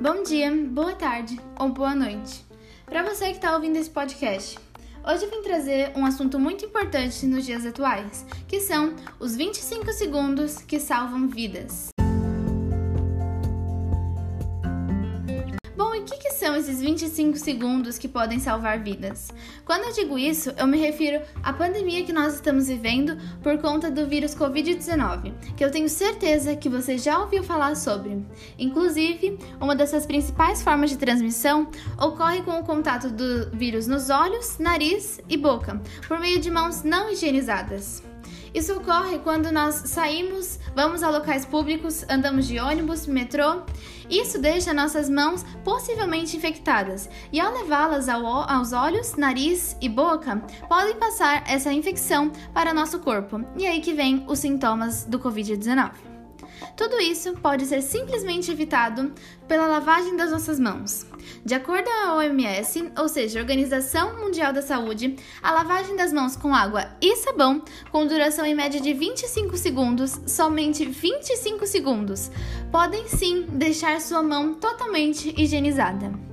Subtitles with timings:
[0.00, 2.44] Bom dia, boa tarde ou boa noite.
[2.84, 4.58] Para você que está ouvindo esse podcast,
[5.06, 9.92] hoje eu vim trazer um assunto muito importante nos dias atuais, que são os 25
[9.92, 11.90] segundos que salvam vidas.
[16.58, 19.28] Esses 25 segundos que podem salvar vidas?
[19.64, 23.90] Quando eu digo isso, eu me refiro à pandemia que nós estamos vivendo por conta
[23.90, 28.24] do vírus Covid-19, que eu tenho certeza que você já ouviu falar sobre.
[28.58, 34.58] Inclusive, uma dessas principais formas de transmissão ocorre com o contato do vírus nos olhos,
[34.58, 38.02] nariz e boca, por meio de mãos não higienizadas.
[38.54, 43.62] Isso ocorre quando nós saímos, vamos a locais públicos, andamos de ônibus, metrô.
[44.10, 50.42] Isso deixa nossas mãos possivelmente infectadas e, ao levá-las ao, aos olhos, nariz e boca,
[50.68, 53.44] podem passar essa infecção para nosso corpo.
[53.56, 56.07] E aí que vem os sintomas do Covid-19.
[56.78, 59.12] Tudo isso pode ser simplesmente evitado
[59.48, 61.04] pela lavagem das nossas mãos.
[61.44, 66.36] De acordo com a OMS, ou seja, Organização Mundial da Saúde, a lavagem das mãos
[66.36, 72.30] com água e sabão, com duração em média de 25 segundos, somente 25 segundos,
[72.70, 76.27] podem sim deixar sua mão totalmente higienizada.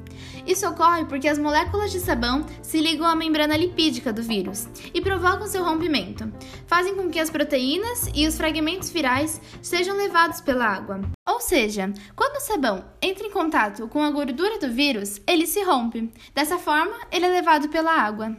[0.45, 5.01] Isso ocorre porque as moléculas de sabão se ligam à membrana lipídica do vírus e
[5.01, 6.31] provocam seu rompimento.
[6.67, 11.01] Fazem com que as proteínas e os fragmentos virais sejam levados pela água.
[11.27, 15.63] Ou seja, quando o sabão entra em contato com a gordura do vírus, ele se
[15.63, 16.11] rompe.
[16.33, 18.35] Dessa forma, ele é levado pela água.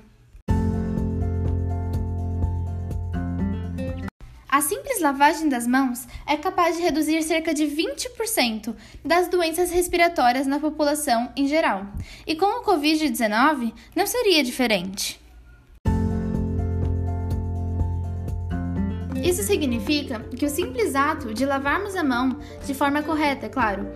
[4.56, 10.46] A simples lavagem das mãos é capaz de reduzir cerca de 20% das doenças respiratórias
[10.46, 11.86] na população em geral.
[12.26, 15.20] E com o Covid-19 não seria diferente.
[19.22, 23.86] Isso significa que o simples ato de lavarmos a mão de forma correta, é claro,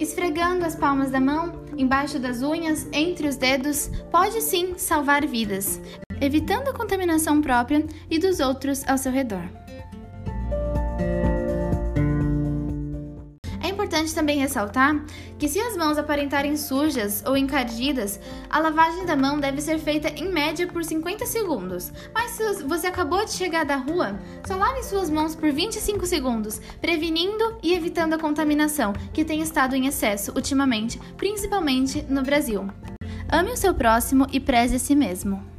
[0.00, 5.80] esfregando as palmas da mão, embaixo das unhas, entre os dedos, pode sim salvar vidas,
[6.20, 9.48] evitando a contaminação própria e dos outros ao seu redor.
[13.96, 15.02] Importante também ressaltar
[15.38, 18.20] que se as mãos aparentarem sujas ou encardidas,
[18.50, 21.92] a lavagem da mão deve ser feita em média por 50 segundos.
[22.12, 26.60] Mas se você acabou de chegar da rua, só lave suas mãos por 25 segundos,
[26.80, 32.68] prevenindo e evitando a contaminação que tem estado em excesso ultimamente, principalmente no Brasil.
[33.30, 35.55] Ame o seu próximo e preze a si mesmo.